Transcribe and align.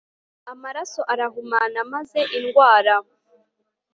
Amaraso 0.51 1.01
arahumana 1.13 1.77
maze 1.93 2.21
indwara 2.37 2.95